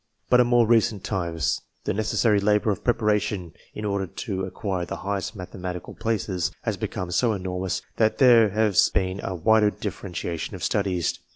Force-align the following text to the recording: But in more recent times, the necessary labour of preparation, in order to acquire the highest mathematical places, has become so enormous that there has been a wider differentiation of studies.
But 0.31 0.39
in 0.39 0.47
more 0.47 0.65
recent 0.65 1.03
times, 1.03 1.61
the 1.83 1.93
necessary 1.93 2.39
labour 2.39 2.71
of 2.71 2.83
preparation, 2.83 3.53
in 3.75 3.85
order 3.85 4.07
to 4.07 4.45
acquire 4.45 4.83
the 4.83 4.95
highest 4.95 5.35
mathematical 5.35 5.93
places, 5.93 6.51
has 6.63 6.75
become 6.75 7.11
so 7.11 7.33
enormous 7.33 7.83
that 7.97 8.17
there 8.17 8.49
has 8.49 8.89
been 8.89 9.21
a 9.23 9.35
wider 9.35 9.69
differentiation 9.69 10.55
of 10.55 10.63
studies. 10.63 11.19